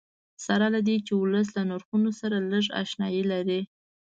[0.45, 3.61] سره له دې چې ولس له نرخونو سره لږ اشنایي لري.